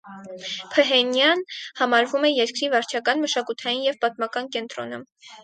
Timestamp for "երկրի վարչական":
2.33-3.23